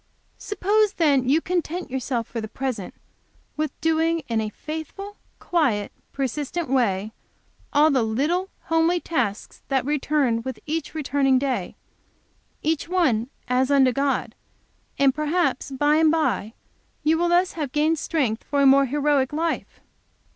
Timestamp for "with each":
10.41-10.95